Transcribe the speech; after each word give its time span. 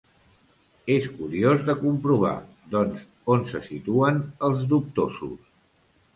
És 0.93 1.03
curiós 1.17 1.61
de 1.67 1.75
comprovar, 1.81 2.31
doncs, 2.77 3.05
on 3.35 3.47
se 3.53 3.63
situen 3.69 4.19
els 4.51 4.67
dubtosos. 4.75 5.39